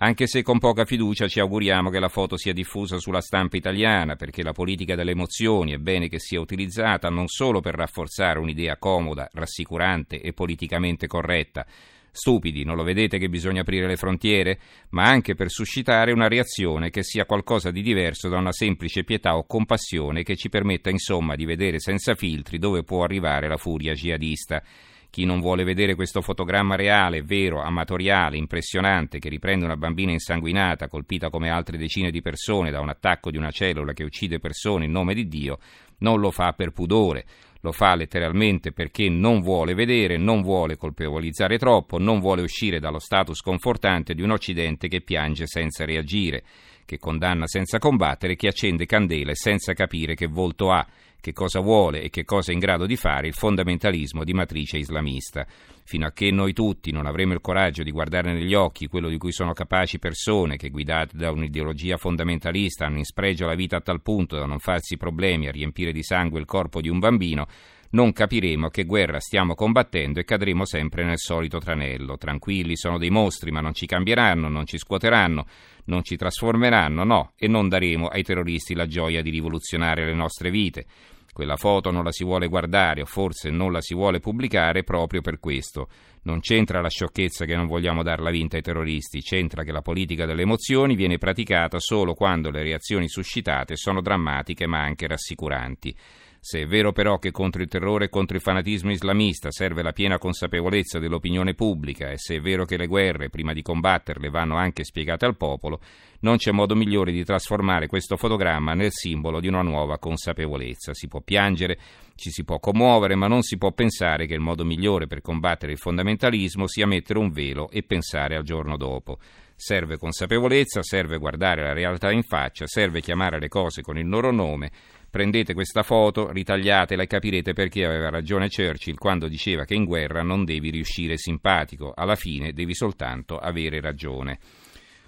Anche 0.03 0.27
se 0.27 0.43
con 0.43 0.59
poca 0.59 0.87
fiducia 0.87 1.29
ci 1.29 1.41
auguriamo 1.41 1.91
che 1.91 2.01
la 2.01 2.09
foto 2.09 2.39
sia 2.39 2.55
diffusa 2.55 2.99
sulla 2.99 3.21
stampa 3.21 3.59
italiana, 3.59 4.17
perché 4.17 4.43
la 4.43 4.53
politica 4.53 4.95
delle 4.95 5.11
emozioni 5.11 5.73
è 5.73 5.77
bene 5.77 6.09
che 6.09 6.19
sia 6.19 6.41
utilizzata 6.41 7.11
non 7.11 7.29
solo 7.29 7.61
per 7.61 7.75
rafforzare 7.75 8.39
un'idea 8.39 8.79
comoda, 8.79 9.29
rassicurante 9.33 10.23
e 10.23 10.33
politicamente 10.33 11.07
corretta, 11.07 11.67
Stupidi, 12.13 12.65
non 12.65 12.77
lo 12.77 12.83
vedete 12.83 13.19
che 13.19 13.29
bisogna 13.29 13.61
aprire 13.61 13.87
le 13.87 13.97
frontiere? 13.97 14.59
Ma 14.91 15.05
anche 15.05 15.35
per 15.35 15.51
suscitare 15.51 16.13
una 16.13 16.29
reazione 16.29 16.91
che 16.91 17.03
sia 17.03 17.25
qualcosa 17.25 17.71
di 17.71 17.83
diverso 17.83 18.29
da 18.29 18.39
una 18.39 18.53
semplice 18.53 19.05
pietà 19.05 19.37
o 19.37 19.47
compassione 19.47 20.23
che 20.23 20.37
ci 20.37 20.49
permetta 20.49 20.91
insomma 20.91 21.37
di 21.37 21.45
vedere 21.45 21.79
senza 21.79 22.15
filtri 22.15 22.59
dove 22.59 22.83
può 22.83 23.05
arrivare 23.05 23.49
la 23.49 23.57
furia 23.57 23.95
jihadista. 23.95 24.63
Chi 25.11 25.25
non 25.25 25.41
vuole 25.41 25.65
vedere 25.65 25.97
questo 25.97 26.21
fotogramma 26.21 26.77
reale, 26.77 27.23
vero, 27.23 27.61
amatoriale, 27.61 28.37
impressionante, 28.37 29.19
che 29.19 29.29
riprende 29.29 29.65
una 29.65 29.77
bambina 29.77 30.13
insanguinata, 30.13 30.87
colpita 30.87 31.31
come 31.31 31.51
altre 31.51 31.79
decine 31.79 32.13
di 32.13 32.23
persone 32.23 32.71
da 32.71 32.79
un 32.79 32.91
attacco 32.91 33.33
di 33.33 33.37
una 33.37 33.51
cellula 33.51 33.93
che 33.93 34.05
uccide 34.05 34.39
persone 34.39 34.85
in 34.85 34.93
nome 34.93 35.15
di 35.15 35.27
Dio, 35.27 35.59
non 35.99 36.21
lo 36.21 36.31
fa 36.31 36.53
per 36.53 36.71
pudore, 36.71 37.27
lo 37.61 37.73
fa 37.73 37.95
letteralmente 37.95 38.73
perché 38.73 39.09
non 39.09 39.41
vuole 39.41 39.75
vedere, 39.75 40.17
non 40.17 40.43
vuole 40.43 40.77
colpevolizzare 40.77 41.59
troppo, 41.59 41.99
non 41.99 42.21
vuole 42.21 42.43
uscire 42.43 42.81
dallo 42.81 42.99
status 42.99 43.41
confortante 43.41 44.15
di 44.15 44.23
un 44.23 44.31
Occidente 44.31 44.89
che 44.89 45.03
piange 45.03 45.47
senza 45.47 45.85
reagire, 45.85 46.43
che 46.87 46.99
condanna 46.99 47.47
senza 47.47 47.79
combattere, 47.79 48.37
che 48.37 48.49
accende 48.49 48.87
candele 48.87 49.35
senza 49.35 49.75
capire 49.75 50.15
che 50.15 50.27
volto 50.27 50.71
ha, 50.71 50.87
che 51.21 51.33
cosa 51.33 51.61
vuole 51.61 52.03
e 52.03 52.11
che 52.11 52.25
cosa 52.25 52.51
è 52.51 52.55
in 52.55 52.61
grado 52.61 52.87
di 52.87 52.97
fare 52.97 53.29
il 53.29 53.35
fondamentalismo 53.35 54.25
di 54.25 54.33
matrice 54.33 54.79
islamista. 54.79 55.47
Fino 55.91 56.07
a 56.07 56.13
che 56.13 56.31
noi 56.31 56.53
tutti 56.53 56.93
non 56.93 57.07
avremo 57.07 57.33
il 57.33 57.41
coraggio 57.41 57.83
di 57.83 57.91
guardare 57.91 58.33
negli 58.33 58.55
occhi 58.55 58.87
quello 58.87 59.09
di 59.09 59.19
cui 59.19 59.33
sono 59.33 59.53
capaci 59.53 59.99
persone 59.99 60.55
che, 60.55 60.71
guidate 60.71 61.17
da 61.17 61.33
un'ideologia 61.33 61.97
fondamentalista, 61.97 62.87
hanno 62.87 62.99
in 62.99 63.05
spregio 63.05 63.45
la 63.45 63.57
vita 63.57 63.79
a 63.79 63.81
tal 63.81 64.01
punto 64.01 64.37
da 64.37 64.47
non 64.47 64.61
farsi 64.61 64.97
problemi 64.97 65.49
a 65.49 65.51
riempire 65.51 65.91
di 65.91 66.05
sangue 66.05 66.39
il 66.39 66.47
corpo 66.47 66.81
di 66.81 66.89
un 66.89 67.01
bambino, 67.01 67.49
non 67.91 68.13
capiremo 68.13 68.69
che 68.69 68.85
guerra 68.85 69.19
stiamo 69.19 69.57
combattendo 69.57 70.21
e 70.21 70.25
cadremo 70.25 70.65
sempre 70.65 71.03
nel 71.03 71.19
solito 71.19 71.59
tranello. 71.59 72.17
Tranquilli, 72.17 72.77
sono 72.77 72.97
dei 72.97 73.11
mostri, 73.11 73.51
ma 73.51 73.61
non 73.61 73.75
ci 73.75 73.87
cambieranno, 73.87 74.49
non 74.49 74.67
ci 74.67 74.79
scuoteranno, 74.79 75.45
non 75.87 76.05
ci 76.05 76.15
trasformeranno, 76.15 77.03
no, 77.03 77.33
e 77.35 77.49
non 77.49 77.69
daremo 77.69 78.07
ai 78.07 78.23
terroristi 78.23 78.75
la 78.75 78.87
gioia 78.87 79.23
di 79.23 79.31
rivoluzionare 79.31 80.05
le 80.05 80.15
nostre 80.15 80.53
vite. 80.53 80.87
Quella 81.33 81.57
foto 81.57 81.91
non 81.91 82.05
la 82.05 82.13
si 82.13 82.25
vuole 82.25 82.49
guardare 82.49 83.03
o 83.03 83.07
forse 83.07 83.51
non 83.51 83.73
la 83.73 83.81
si 83.81 83.95
vuole 83.95 84.19
pubblicare 84.19 84.83
proprio 84.83 85.21
per 85.21 85.39
questo. 85.39 85.89
Non 86.23 86.41
c'entra 86.41 86.81
la 86.81 86.89
sciocchezza 86.89 87.45
che 87.45 87.57
non 87.57 87.67
vogliamo 87.67 88.03
darla 88.03 88.31
vinta 88.31 88.57
ai 88.57 88.63
terroristi, 88.63 89.23
c'entra 89.23 89.63
che 89.63 89.73
la 89.73 89.81
politica 89.81 90.27
delle 90.27 90.43
emozioni 90.43 90.95
viene 90.95 91.19
praticata 91.19 91.79
solo 91.79 92.15
quando 92.15 92.51
le 92.51 92.63
reazioni 92.63 93.09
suscitate 93.09 93.77
sono 93.77 94.03
drammatiche 94.03 94.67
ma 94.67 94.81
anche 94.81 95.07
rassicuranti. 95.07 95.97
Se 96.43 96.63
è 96.63 96.67
vero 96.67 96.91
però 96.93 97.19
che 97.19 97.33
contro 97.33 97.61
il 97.61 97.69
terrore 97.69 98.07
e 98.07 98.09
contro 98.09 98.35
il 98.35 98.43
fanatismo 98.43 98.91
islamista 98.91 99.51
serve 99.51 99.83
la 99.83 99.93
piena 99.93 100.17
consapevolezza 100.17 100.99
dell'opinione 100.99 101.53
pubblica 101.53 102.11
e 102.11 102.17
se 102.17 102.37
è 102.37 102.41
vero 102.41 102.65
che 102.65 102.79
le 102.79 102.87
guerre, 102.87 103.29
prima 103.29 103.53
di 103.53 103.61
combatterle, 103.61 104.31
vanno 104.31 104.57
anche 104.57 104.83
spiegate 104.83 105.27
al 105.27 105.37
popolo, 105.37 105.81
non 106.21 106.39
c'è 106.39 106.51
modo 106.51 106.75
migliore 106.75 107.13
di 107.13 107.25
trasformare 107.25 107.89
questo 107.89 108.17
fotogramma 108.17 108.73
nel 108.73 108.91
simbolo 108.91 109.39
di 109.39 109.49
una 109.49 109.61
nuova 109.61 109.99
consapevolezza. 109.99 110.95
Si 110.95 111.09
può 111.09 111.21
piangere, 111.21 111.79
ci 112.15 112.31
si 112.31 112.43
può 112.43 112.59
commuovere, 112.59 113.17
ma 113.17 113.27
non 113.27 113.43
si 113.43 113.59
può 113.59 113.73
pensare 113.73 114.25
che 114.27 114.35
il 114.35 114.41
modo 114.41 114.65
migliore 114.65 115.07
per 115.07 115.21
combattere 115.21 115.73
il 115.73 115.79
fondamentalismo 115.79 116.67
sia 116.67 116.87
mettere 116.87 117.19
un 117.19 117.31
velo 117.31 117.69
e 117.69 117.83
pensare 117.83 118.35
al 118.35 118.45
giorno 118.45 118.79
dopo. 118.79 119.19
Serve 119.55 119.99
consapevolezza, 119.99 120.83
serve 120.83 121.19
guardare 121.19 121.63
la 121.63 121.75
realtà 121.75 122.11
in 122.11 122.23
faccia, 122.23 122.67
serve 122.67 123.03
chiamare 123.03 123.39
le 123.39 123.49
cose 123.49 123.83
con 123.83 123.99
il 123.99 124.09
loro 124.09 124.31
nome 124.31 124.71
Prendete 125.11 125.55
questa 125.55 125.83
foto, 125.83 126.31
ritagliatela 126.31 127.03
e 127.03 127.07
capirete 127.09 127.53
perché 127.53 127.85
aveva 127.85 128.11
ragione 128.11 128.49
Churchill 128.49 128.95
quando 128.95 129.27
diceva 129.27 129.65
che 129.65 129.75
in 129.75 129.85
guerra 129.85 130.23
non 130.23 130.45
devi 130.45 130.71
riuscire 130.71 131.19
simpatico, 131.19 131.93
alla 131.97 132.15
fine 132.15 132.53
devi 132.53 132.77
soltanto 132.77 133.37
avere 133.37 133.81
ragione. 133.81 134.39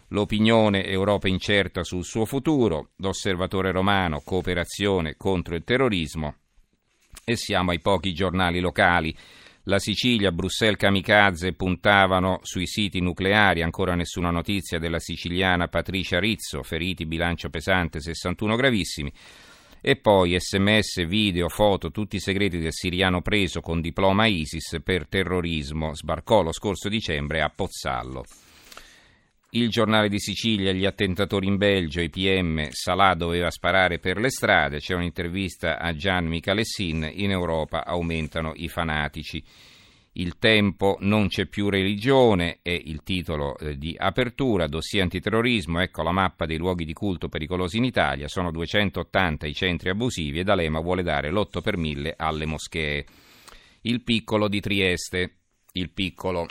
L'opinione 0.09 0.85
Europa 0.85 1.28
incerta 1.28 1.85
sul 1.85 2.04
suo 2.04 2.25
futuro, 2.25 2.90
l'osservatore 2.97 3.71
romano 3.71 4.21
cooperazione 4.25 5.14
contro 5.16 5.54
il 5.54 5.62
terrorismo 5.62 6.35
e 7.25 7.37
siamo 7.37 7.71
ai 7.71 7.80
pochi 7.80 8.12
giornali 8.12 8.59
locali. 8.59 9.16
La 9.66 9.78
Sicilia, 9.78 10.32
Bruxelles 10.32 10.76
kamikaze 10.76 11.52
puntavano 11.52 12.40
sui 12.42 12.66
siti 12.66 13.00
nucleari, 13.00 13.62
ancora 13.62 13.94
nessuna 13.94 14.30
notizia 14.30 14.80
della 14.80 14.99
siciliana 14.99 15.68
Patricia 15.68 16.18
Rizzo, 16.18 16.64
feriti 16.64 17.06
bilancio 17.06 17.49
pesante 17.49 18.00
61 18.00 18.56
gravissimi. 18.56 19.12
E 19.84 19.96
poi 19.96 20.38
sms, 20.38 21.04
video, 21.06 21.48
foto, 21.48 21.90
tutti 21.90 22.14
i 22.14 22.20
segreti 22.20 22.60
del 22.60 22.72
siriano 22.72 23.20
preso 23.20 23.60
con 23.60 23.80
diploma 23.80 24.26
ISIS 24.26 24.80
per 24.80 25.08
terrorismo. 25.08 25.92
Sbarcò 25.92 26.42
lo 26.42 26.52
scorso 26.52 26.88
dicembre 26.88 27.40
a 27.40 27.50
Pozzallo. 27.52 28.22
Il 29.50 29.70
giornale 29.70 30.08
di 30.08 30.20
Sicilia, 30.20 30.70
gli 30.70 30.86
attentatori 30.86 31.48
in 31.48 31.56
Belgio, 31.56 32.00
i 32.00 32.10
PM, 32.10 32.68
Salah 32.70 33.14
doveva 33.14 33.50
sparare 33.50 33.98
per 33.98 34.18
le 34.18 34.30
strade, 34.30 34.78
c'è 34.78 34.94
un'intervista 34.94 35.80
a 35.80 35.92
Gian 35.92 36.26
Michalessin, 36.26 37.10
in 37.14 37.32
Europa 37.32 37.84
aumentano 37.84 38.52
i 38.54 38.68
fanatici. 38.68 39.42
Il 40.14 40.37
tempo 40.38 40.99
non 41.00 41.28
c'è 41.28 41.47
più 41.47 41.71
religione 41.71 42.59
è 42.61 42.71
il 42.71 43.02
titolo 43.02 43.57
eh, 43.57 43.78
di 43.78 43.95
apertura, 43.97 44.66
dossier 44.66 45.04
antiterrorismo, 45.04 45.81
ecco 45.81 46.02
la 46.02 46.12
mappa 46.12 46.45
dei 46.45 46.59
luoghi 46.59 46.85
di 46.85 46.92
culto 46.92 47.28
pericolosi 47.28 47.78
in 47.78 47.85
Italia, 47.85 48.28
sono 48.28 48.50
280 48.50 49.47
i 49.47 49.54
centri 49.54 49.88
abusivi 49.88 50.40
e 50.40 50.45
D'Alema 50.45 50.81
vuole 50.81 51.02
dare 51.02 51.31
l'8 51.31 51.62
per 51.62 51.78
1000 51.78 52.14
alle 52.19 52.45
moschee. 52.45 53.07
Il 53.83 54.02
piccolo 54.02 54.49
di 54.49 54.61
Trieste, 54.61 55.37
il 55.73 55.90
piccolo 55.90 56.47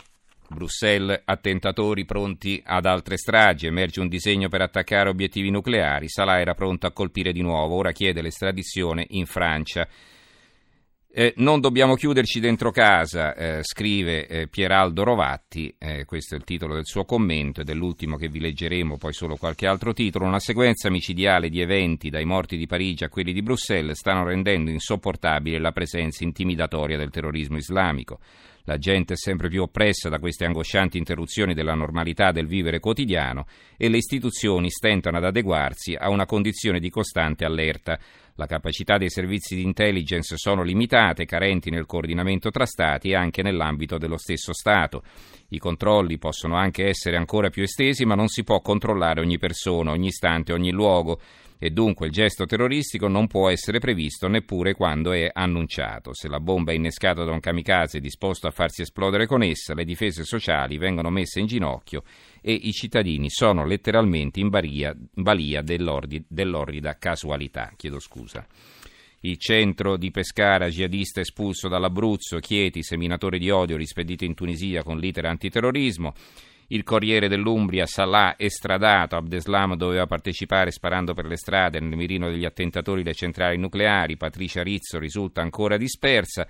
Bruxelles, 0.48 1.22
attentatori 1.24 2.04
pronti 2.04 2.60
ad 2.64 2.84
altre 2.84 3.16
stragi, 3.16 3.66
emerge 3.66 4.00
un 4.00 4.08
disegno 4.08 4.48
per 4.48 4.62
attaccare 4.62 5.08
obiettivi 5.08 5.50
nucleari, 5.50 6.08
Salah 6.08 6.40
era 6.40 6.54
pronto 6.54 6.88
a 6.88 6.92
colpire 6.92 7.32
di 7.32 7.42
nuovo, 7.42 7.76
ora 7.76 7.92
chiede 7.92 8.22
l'estradizione 8.22 9.06
in 9.10 9.26
Francia. 9.26 9.86
Eh, 11.14 11.34
non 11.36 11.60
dobbiamo 11.60 11.94
chiuderci 11.94 12.40
dentro 12.40 12.70
casa, 12.70 13.34
eh, 13.34 13.62
scrive 13.62 14.26
eh, 14.26 14.48
Pieraldo 14.48 15.02
Rovatti, 15.02 15.74
eh, 15.76 16.06
questo 16.06 16.34
è 16.34 16.38
il 16.38 16.44
titolo 16.44 16.72
del 16.72 16.86
suo 16.86 17.04
commento 17.04 17.60
e 17.60 17.64
dell'ultimo 17.64 18.16
che 18.16 18.28
vi 18.28 18.40
leggeremo, 18.40 18.96
poi 18.96 19.12
solo 19.12 19.36
qualche 19.36 19.66
altro 19.66 19.92
titolo. 19.92 20.24
Una 20.24 20.38
sequenza 20.38 20.88
micidiale 20.88 21.50
di 21.50 21.60
eventi, 21.60 22.08
dai 22.08 22.24
morti 22.24 22.56
di 22.56 22.66
Parigi 22.66 23.04
a 23.04 23.10
quelli 23.10 23.34
di 23.34 23.42
Bruxelles, 23.42 23.98
stanno 23.98 24.24
rendendo 24.24 24.70
insopportabile 24.70 25.58
la 25.58 25.72
presenza 25.72 26.24
intimidatoria 26.24 26.96
del 26.96 27.10
terrorismo 27.10 27.58
islamico. 27.58 28.18
La 28.64 28.78
gente 28.78 29.14
è 29.14 29.16
sempre 29.16 29.48
più 29.48 29.62
oppressa 29.62 30.08
da 30.08 30.20
queste 30.20 30.44
angoscianti 30.44 30.96
interruzioni 30.96 31.52
della 31.52 31.74
normalità 31.74 32.30
del 32.30 32.46
vivere 32.46 32.78
quotidiano 32.78 33.46
e 33.76 33.88
le 33.88 33.96
istituzioni 33.96 34.70
stentano 34.70 35.16
ad 35.16 35.24
adeguarsi 35.24 35.94
a 35.98 36.10
una 36.10 36.26
condizione 36.26 36.78
di 36.78 36.88
costante 36.88 37.44
allerta. 37.44 37.98
La 38.36 38.46
capacità 38.46 38.98
dei 38.98 39.10
servizi 39.10 39.56
di 39.56 39.62
intelligence 39.62 40.36
sono 40.36 40.62
limitate, 40.62 41.26
carenti 41.26 41.70
nel 41.70 41.86
coordinamento 41.86 42.50
tra 42.50 42.64
Stati 42.64 43.10
e 43.10 43.14
anche 43.16 43.42
nell'ambito 43.42 43.98
dello 43.98 44.16
stesso 44.16 44.52
Stato. 44.52 45.02
I 45.48 45.58
controlli 45.58 46.16
possono 46.16 46.56
anche 46.56 46.86
essere 46.86 47.16
ancora 47.16 47.50
più 47.50 47.62
estesi, 47.62 48.06
ma 48.06 48.14
non 48.14 48.28
si 48.28 48.44
può 48.44 48.60
controllare 48.60 49.20
ogni 49.20 49.38
persona, 49.38 49.90
ogni 49.90 50.06
istante, 50.06 50.52
ogni 50.52 50.70
luogo 50.70 51.20
e 51.64 51.70
dunque 51.70 52.06
il 52.06 52.12
gesto 52.12 52.44
terroristico 52.44 53.06
non 53.06 53.28
può 53.28 53.48
essere 53.48 53.78
previsto 53.78 54.26
neppure 54.26 54.74
quando 54.74 55.12
è 55.12 55.30
annunciato. 55.32 56.12
Se 56.12 56.26
la 56.26 56.40
bomba 56.40 56.72
è 56.72 56.74
innescata 56.74 57.22
da 57.22 57.30
un 57.30 57.38
kamikaze 57.38 58.00
disposto 58.00 58.48
a 58.48 58.50
farsi 58.50 58.82
esplodere 58.82 59.26
con 59.26 59.44
essa, 59.44 59.72
le 59.72 59.84
difese 59.84 60.24
sociali 60.24 60.76
vengono 60.76 61.08
messe 61.08 61.38
in 61.38 61.46
ginocchio 61.46 62.02
e 62.40 62.52
i 62.52 62.72
cittadini 62.72 63.30
sono 63.30 63.64
letteralmente 63.64 64.40
in 64.40 64.48
balia, 64.48 64.90
in 64.90 65.22
balia 65.22 65.62
dell'orrida 65.62 66.98
casualità. 66.98 67.72
Chiedo 67.76 68.00
scusa. 68.00 68.44
Il 69.20 69.38
centro 69.38 69.96
di 69.96 70.10
Pescara, 70.10 70.66
jihadista 70.66 71.20
espulso 71.20 71.68
dall'Abruzzo, 71.68 72.40
Chieti, 72.40 72.82
seminatore 72.82 73.38
di 73.38 73.50
odio, 73.50 73.76
rispedito 73.76 74.24
in 74.24 74.34
Tunisia 74.34 74.82
con 74.82 74.98
l'iter 74.98 75.26
antiterrorismo. 75.26 76.12
Il 76.68 76.84
Corriere 76.84 77.28
dell'Umbria, 77.28 77.86
Salah 77.86 78.34
estradato, 78.38 79.16
Abdeslam 79.16 79.76
doveva 79.76 80.06
partecipare 80.06 80.70
sparando 80.70 81.12
per 81.12 81.26
le 81.26 81.36
strade 81.36 81.80
nel 81.80 81.96
mirino 81.96 82.30
degli 82.30 82.44
attentatori 82.44 83.02
delle 83.02 83.14
centrali 83.14 83.58
nucleari, 83.58 84.16
Patricia 84.16 84.62
Rizzo 84.62 84.98
risulta 84.98 85.42
ancora 85.42 85.76
dispersa. 85.76 86.46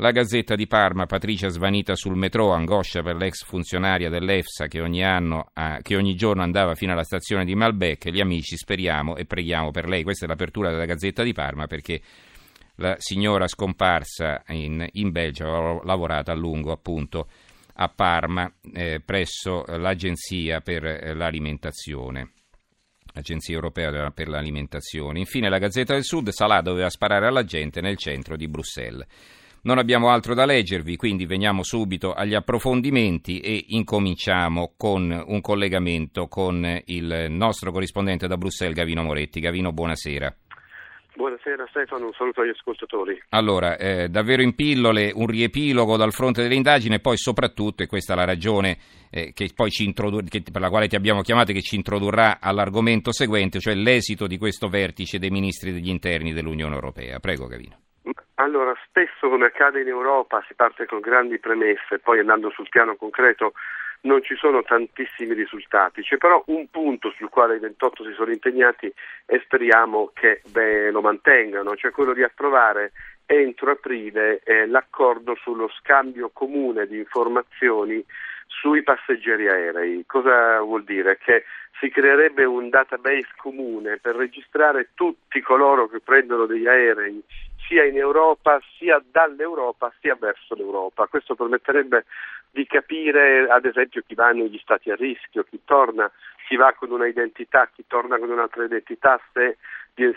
La 0.00 0.12
Gazzetta 0.12 0.54
di 0.54 0.68
Parma, 0.68 1.06
Patricia 1.06 1.48
svanita 1.48 1.96
sul 1.96 2.14
metro, 2.14 2.52
angoscia 2.52 3.02
per 3.02 3.16
l'ex 3.16 3.42
funzionaria 3.42 4.08
dell'EFSA 4.08 4.68
che 4.68 4.80
ogni, 4.80 5.04
anno, 5.04 5.50
eh, 5.52 5.80
che 5.82 5.96
ogni 5.96 6.14
giorno 6.14 6.42
andava 6.42 6.76
fino 6.76 6.92
alla 6.92 7.02
stazione 7.02 7.44
di 7.44 7.56
Malbec. 7.56 8.08
Gli 8.10 8.20
amici 8.20 8.56
speriamo 8.56 9.16
e 9.16 9.24
preghiamo 9.24 9.72
per 9.72 9.88
lei. 9.88 10.04
Questa 10.04 10.24
è 10.24 10.28
l'apertura 10.28 10.70
della 10.70 10.84
Gazzetta 10.84 11.24
di 11.24 11.32
Parma 11.32 11.66
perché 11.66 12.00
la 12.76 12.94
signora 12.98 13.48
scomparsa 13.48 14.44
in, 14.50 14.86
in 14.92 15.10
Belgio 15.10 15.46
ha 15.46 15.80
lavorato 15.84 16.30
a 16.30 16.34
lungo 16.34 16.70
appunto 16.70 17.26
a 17.80 17.88
Parma 17.88 18.52
eh, 18.72 19.00
presso 19.04 19.64
l'Agenzia 19.66 20.60
per 20.60 20.84
eh, 20.84 21.14
l'alimentazione. 21.14 22.32
Agenzia 23.14 23.54
Europea 23.54 24.10
per 24.10 24.28
l'alimentazione. 24.28 25.18
Infine 25.18 25.48
la 25.48 25.58
Gazzetta 25.58 25.94
del 25.94 26.04
Sud, 26.04 26.28
Salah 26.28 26.60
doveva 26.60 26.90
sparare 26.90 27.26
alla 27.26 27.44
gente 27.44 27.80
nel 27.80 27.96
centro 27.96 28.36
di 28.36 28.48
Bruxelles. 28.48 29.06
Non 29.62 29.78
abbiamo 29.78 30.10
altro 30.10 30.34
da 30.34 30.44
leggervi, 30.44 30.96
quindi 30.96 31.26
veniamo 31.26 31.64
subito 31.64 32.12
agli 32.12 32.34
approfondimenti 32.34 33.40
e 33.40 33.64
incominciamo 33.68 34.74
con 34.76 35.24
un 35.26 35.40
collegamento 35.40 36.28
con 36.28 36.80
il 36.86 37.26
nostro 37.28 37.72
corrispondente 37.72 38.28
da 38.28 38.36
Bruxelles, 38.36 38.76
Gavino 38.76 39.02
Moretti. 39.02 39.40
Gavino, 39.40 39.72
buonasera. 39.72 40.36
Buonasera 41.18 41.66
Stefano, 41.70 42.06
un 42.06 42.12
saluto 42.12 42.42
agli 42.42 42.50
ascoltatori. 42.50 43.20
Allora, 43.30 43.76
eh, 43.76 44.08
davvero 44.08 44.40
in 44.40 44.54
pillole, 44.54 45.10
un 45.12 45.26
riepilogo 45.26 45.96
dal 45.96 46.12
fronte 46.12 46.42
delle 46.42 46.54
indagini 46.54 46.94
e 46.94 47.00
poi 47.00 47.16
soprattutto, 47.16 47.82
e 47.82 47.88
questa 47.88 48.12
è 48.12 48.16
la 48.16 48.24
ragione 48.24 48.78
eh, 49.10 49.32
che 49.34 49.50
poi 49.52 49.68
ci 49.68 49.84
introdur- 49.84 50.30
che, 50.30 50.44
per 50.48 50.60
la 50.60 50.68
quale 50.68 50.86
ti 50.86 50.94
abbiamo 50.94 51.22
chiamato 51.22 51.50
e 51.50 51.54
che 51.54 51.60
ci 51.60 51.74
introdurrà 51.74 52.38
all'argomento 52.40 53.10
seguente, 53.10 53.58
cioè 53.58 53.74
l'esito 53.74 54.28
di 54.28 54.38
questo 54.38 54.68
vertice 54.68 55.18
dei 55.18 55.30
ministri 55.30 55.72
degli 55.72 55.88
interni 55.88 56.32
dell'Unione 56.32 56.76
Europea. 56.76 57.18
Prego 57.18 57.48
Gavino. 57.48 57.76
Allora, 58.36 58.72
spesso 58.86 59.28
come 59.28 59.46
accade 59.46 59.80
in 59.80 59.88
Europa 59.88 60.44
si 60.46 60.54
parte 60.54 60.86
con 60.86 61.00
grandi 61.00 61.40
premesse, 61.40 61.98
poi 61.98 62.20
andando 62.20 62.50
sul 62.50 62.68
piano 62.68 62.94
concreto 62.94 63.54
non 64.02 64.22
ci 64.22 64.36
sono 64.36 64.62
tantissimi 64.62 65.34
risultati. 65.34 66.02
C'è 66.02 66.16
però 66.16 66.42
un 66.46 66.68
punto 66.70 67.12
sul 67.16 67.28
quale 67.28 67.56
i 67.56 67.60
28 67.60 68.04
si 68.04 68.12
sono 68.12 68.30
impegnati 68.30 68.92
e 69.26 69.40
speriamo 69.44 70.10
che 70.14 70.42
beh, 70.48 70.90
lo 70.90 71.00
mantengano, 71.00 71.76
cioè 71.76 71.90
quello 71.90 72.12
di 72.12 72.22
approvare 72.22 72.92
entro 73.26 73.72
aprile 73.72 74.40
eh, 74.44 74.66
l'accordo 74.66 75.34
sullo 75.34 75.68
scambio 75.80 76.30
comune 76.32 76.86
di 76.86 76.98
informazioni 76.98 78.04
sui 78.46 78.82
passeggeri 78.82 79.48
aerei. 79.48 80.04
Cosa 80.06 80.60
vuol 80.60 80.84
dire? 80.84 81.18
Che 81.18 81.44
si 81.78 81.90
creerebbe 81.90 82.44
un 82.44 82.70
database 82.70 83.28
comune 83.36 83.98
per 83.98 84.16
registrare 84.16 84.90
tutti 84.94 85.40
coloro 85.40 85.86
che 85.88 86.00
prendono 86.00 86.46
degli 86.46 86.66
aerei 86.66 87.22
sia 87.68 87.84
in 87.84 87.96
Europa, 87.96 88.60
sia 88.78 89.00
dall'Europa, 89.10 89.92
sia 90.00 90.16
verso 90.18 90.54
l'Europa. 90.54 91.06
Questo 91.06 91.34
permetterebbe 91.34 92.06
di 92.50 92.66
capire 92.66 93.48
ad 93.48 93.64
esempio 93.64 94.02
chi 94.06 94.14
va 94.14 94.30
negli 94.30 94.58
stati 94.58 94.90
a 94.90 94.96
rischio, 94.96 95.44
chi 95.44 95.60
torna, 95.64 96.10
chi 96.46 96.56
va 96.56 96.72
con 96.72 96.90
una 96.90 97.06
identità, 97.06 97.68
chi 97.72 97.84
torna 97.86 98.18
con 98.18 98.30
un'altra 98.30 98.64
identità, 98.64 99.20
se 99.32 99.56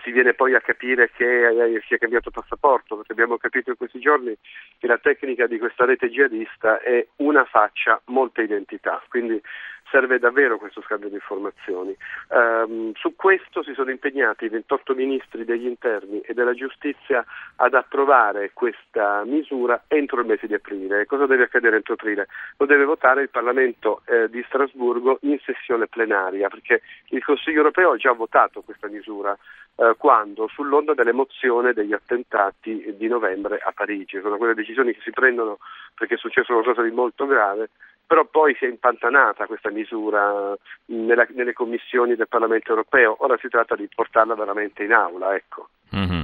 si 0.03 0.11
viene 0.11 0.33
poi 0.33 0.53
a 0.53 0.61
capire 0.61 1.09
che 1.11 1.47
eh, 1.47 1.81
si 1.87 1.95
è 1.95 1.97
cambiato 1.97 2.29
passaporto, 2.29 2.97
perché 2.97 3.13
abbiamo 3.13 3.37
capito 3.37 3.71
in 3.71 3.77
questi 3.77 3.99
giorni 3.99 4.35
che 4.77 4.87
la 4.87 4.99
tecnica 4.99 5.47
di 5.47 5.57
questa 5.57 5.85
rete 5.85 6.09
jihadista 6.09 6.79
è 6.79 7.05
una 7.17 7.45
faccia, 7.45 7.99
molte 8.05 8.43
identità, 8.43 9.01
quindi 9.09 9.41
serve 9.91 10.17
davvero 10.17 10.57
questo 10.57 10.81
scambio 10.81 11.09
di 11.09 11.15
informazioni. 11.15 11.95
Um, 12.29 12.93
su 12.95 13.13
questo 13.15 13.61
si 13.61 13.73
sono 13.73 13.91
impegnati 13.91 14.45
i 14.45 14.49
28 14.49 14.95
ministri 14.95 15.43
degli 15.43 15.67
interni 15.67 16.21
e 16.21 16.33
della 16.33 16.53
giustizia 16.53 17.23
ad 17.57 17.73
approvare 17.73 18.51
questa 18.53 19.23
misura 19.25 19.83
entro 19.87 20.21
il 20.21 20.27
mese 20.27 20.47
di 20.47 20.53
aprile. 20.53 21.05
Cosa 21.05 21.25
deve 21.25 21.43
accadere 21.43 21.75
entro 21.75 21.93
aprile? 21.93 22.27
Lo 22.57 22.65
deve 22.65 22.85
votare 22.85 23.21
il 23.21 23.29
Parlamento 23.29 24.01
eh, 24.05 24.29
di 24.29 24.43
Strasburgo 24.47 25.19
in 25.23 25.37
sessione 25.43 25.87
plenaria, 25.87 26.47
perché 26.47 26.81
il 27.09 27.23
Consiglio 27.23 27.57
europeo 27.57 27.91
ha 27.91 27.97
già 27.97 28.13
votato 28.13 28.61
questa 28.61 28.87
misura 28.87 29.37
eh, 29.75 29.95
quando 29.97 30.47
sull'onda 30.47 30.93
dell'emozione 30.93 31.73
degli 31.73 31.93
attentati 31.93 32.95
di 32.97 33.07
novembre 33.07 33.59
a 33.61 33.71
Parigi. 33.73 34.19
Sono 34.21 34.37
quelle 34.37 34.53
decisioni 34.53 34.93
che 34.93 35.01
si 35.03 35.11
prendono 35.11 35.59
perché 35.95 36.15
è 36.15 36.17
successo 36.17 36.53
qualcosa 36.53 36.81
di 36.81 36.91
molto 36.91 37.25
grave, 37.25 37.69
però 38.11 38.25
poi 38.25 38.53
si 38.59 38.65
è 38.65 38.67
impantanata 38.67 39.45
questa 39.45 39.71
misura 39.71 40.53
nella, 40.87 41.25
nelle 41.29 41.53
commissioni 41.53 42.17
del 42.17 42.27
Parlamento 42.27 42.71
europeo. 42.71 43.15
Ora 43.19 43.37
si 43.39 43.47
tratta 43.47 43.73
di 43.77 43.87
portarla 43.87 44.35
veramente 44.35 44.83
in 44.83 44.91
aula. 44.91 45.33
Ecco. 45.33 45.69
Mm-hmm. 45.95 46.21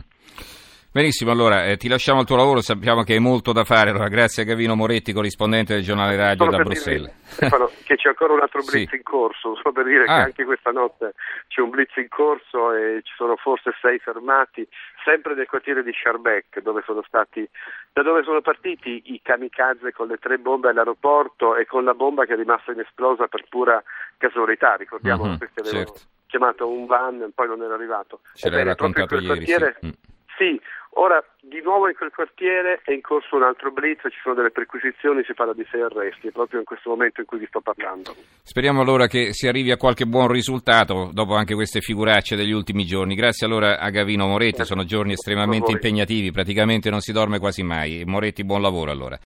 Benissimo, 0.90 1.32
allora 1.32 1.66
eh, 1.66 1.78
ti 1.78 1.90
lasciamo 1.90 2.22
il 2.22 2.26
tuo 2.26 2.38
lavoro, 2.38 2.62
sappiamo 2.62 3.04
che 3.04 3.14
hai 3.14 3.20
molto 3.20 3.52
da 3.52 3.66
fare, 3.66 3.92
allora 3.92 4.08
grazie 4.08 4.44
a 4.44 4.46
Gavino 4.46 4.74
Moretti, 4.74 5.14
corrispondente 5.14 5.74
del 5.74 5.84
giornale 5.84 6.16
radio 6.16 6.46
solo 6.46 6.58
da 6.58 6.64
Bruxelles. 6.64 7.14
Stefano, 7.24 7.70
che 7.84 7.96
c'è 7.98 8.08
ancora 8.08 8.34
un 8.34 8.42
altro 8.42 8.64
blitz 8.64 8.90
sì. 8.90 8.96
in 8.96 9.04
corso, 9.04 9.56
solo 9.56 9.74
per 9.74 9.86
dire 9.86 10.06
ah. 10.06 10.16
che 10.16 10.22
anche 10.24 10.46
questa 10.46 10.72
notte 10.72 11.14
c'è 11.50 11.62
un 11.62 11.70
blitz 11.70 11.96
in 11.98 12.08
corso 12.08 12.74
e 12.74 13.02
ci 13.04 13.14
sono 13.16 13.36
forse 13.36 13.74
sei 13.80 14.00
fermati, 14.00 14.68
sempre 15.04 15.36
nel 15.36 15.46
quartiere 15.46 15.84
di 15.84 15.92
Schaerbeck, 15.92 16.62
dove 16.62 16.82
sono 16.86 17.04
stati, 17.06 17.48
da 17.94 18.02
dove 18.02 18.24
sono 18.24 18.42
partiti 18.42 19.04
i 19.14 19.22
kamikaze 19.22 19.92
con 19.92 20.08
le 20.08 20.18
tre 20.18 20.40
bombe 20.40 20.70
all'aeroporto 20.70 21.58
e 21.58 21.66
con 21.66 21.84
la 21.84 21.94
bomba 21.94 22.26
che 22.26 22.34
è 22.34 22.38
rimasta 22.38 22.72
inesplosa 22.72 23.28
per 23.28 23.44
pura 23.50 23.84
casualità, 24.18 24.76
ricordiamo 24.76 25.26
mm-hmm, 25.26 25.36
che 25.36 25.50
avevano 25.62 25.86
certo. 25.86 26.02
chiamato 26.28 26.68
un 26.70 26.86
van 26.86 27.22
e 27.22 27.30
poi 27.36 27.48
non 27.48 27.62
era 27.62 27.76
arrivato. 27.76 28.22
Ce 28.34 28.50
l'hai 28.50 28.64
raccontato 28.64 29.16
ieri, 29.16 29.26
quartiere, 29.28 29.78
sì. 29.80 29.88
Mm. 29.88 30.07
Sì, 30.38 30.60
ora 30.92 31.24
di 31.42 31.62
nuovo 31.62 31.88
in 31.88 31.96
quel 31.96 32.12
quartiere 32.14 32.82
è 32.84 32.92
in 32.92 33.02
corso 33.02 33.36
un 33.36 33.44
altro 33.44 33.72
blitz, 33.72 34.02
ci 34.04 34.20
sono 34.22 34.36
delle 34.36 34.52
perquisizioni, 34.52 35.24
si 35.24 35.34
parla 35.34 35.54
di 35.54 35.66
sei 35.72 35.82
arresti, 35.82 36.32
proprio 36.32 36.60
in 36.60 36.66
questo 36.66 36.90
momento 36.90 37.22
in 37.22 37.26
cui 37.26 37.40
vi 37.40 37.48
sto 37.48 37.62
parlando. 37.62 38.14
Speriamo 38.44 38.82
allora 38.82 39.08
che 39.08 39.34
si 39.34 39.48
arrivi 39.48 39.72
a 39.72 39.78
qualche 39.78 40.06
buon 40.06 40.28
risultato 40.28 41.10
dopo 41.14 41.36
anche 41.36 41.56
queste 41.56 41.82
figuracce 41.82 42.36
degli 42.36 42.52
ultimi 42.52 42.86
giorni. 42.86 43.16
Grazie 43.16 43.48
allora 43.48 43.80
a 43.80 43.90
Gavino 43.90 44.28
Moretti, 44.28 44.64
sono 44.66 44.84
giorni 44.84 45.14
estremamente 45.14 45.72
impegnativi, 45.72 46.32
praticamente 46.32 46.90
non 46.90 47.00
si 47.00 47.12
dorme 47.12 47.40
quasi 47.40 47.64
mai. 47.64 48.04
Moretti, 48.06 48.44
buon 48.44 48.62
lavoro 48.62 48.92
allora. 48.92 49.16